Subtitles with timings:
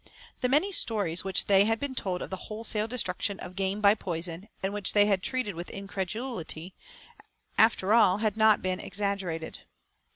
[0.39, 3.93] The many stories which they had been told of the wholesale destruction of game by
[3.93, 6.73] poison, and which they had treated with incredulity,
[7.55, 9.59] after all, had not been exaggerated.